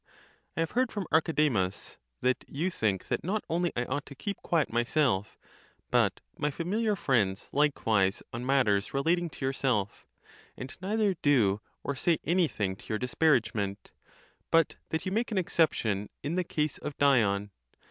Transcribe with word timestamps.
I 0.57 0.61
HAVE 0.61 0.71
heard 0.71 0.91
from 0.91 1.05
Archedemus, 1.11 1.99
that 2.21 2.43
you 2.47 2.71
think 2.71 3.07
that 3.09 3.23
not 3.23 3.43
only 3.47 3.71
I 3.75 3.85
ought 3.85 4.07
to 4.07 4.15
keep 4.15 4.37
quiet 4.37 4.73
myself, 4.73 5.37
but 5.91 6.21
my 6.35 6.49
familiar 6.49 6.95
friends 6.95 7.51
like 7.51 7.85
wise, 7.85 8.23
on 8.33 8.43
matters 8.43 8.95
relating 8.95 9.29
to 9.29 9.45
yourself, 9.45 10.07
and 10.57 10.75
neither 10.81 11.13
do 11.21 11.61
or 11.83 11.95
say 11.95 12.17
any 12.23 12.47
thing 12.47 12.75
to 12.77 12.85
your 12.87 12.97
disparagement; 12.97 13.91
but 14.49 14.75
that 14.89 15.05
you 15.05 15.11
make 15.11 15.31
an 15.31 15.37
exception 15.37 16.09
in 16.23 16.33
the 16.33 16.43
case 16.43 16.79
of 16.79 16.97
Dion. 16.97 17.51